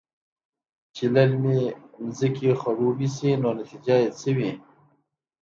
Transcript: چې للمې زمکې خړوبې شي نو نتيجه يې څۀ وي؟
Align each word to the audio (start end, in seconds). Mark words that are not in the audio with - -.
چې 0.95 1.05
للمې 1.13 1.59
زمکې 2.17 2.51
خړوبې 2.61 3.07
شي 3.15 3.29
نو 3.41 3.49
نتيجه 3.59 3.95
يې 4.01 4.09
څۀ 4.19 4.31
وي؟ 4.37 4.51